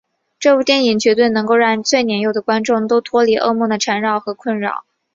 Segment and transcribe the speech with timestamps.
[0.39, 4.83] 这部电影绝对能够让最年幼的观众都脱离噩梦的缠绕和困扰。